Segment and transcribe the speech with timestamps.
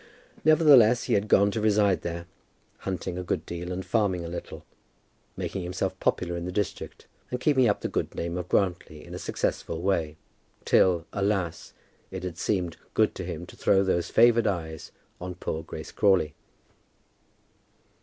[0.43, 2.25] Nevertheless he had gone to reside there,
[2.79, 4.65] hunting a good deal and farming a little,
[5.37, 9.13] making himself popular in the district, and keeping up the good name of Grantly in
[9.13, 10.17] a successful way,
[10.65, 11.73] till alas,
[12.09, 16.33] it had seemed good to him to throw those favouring eyes on poor Grace Crawley.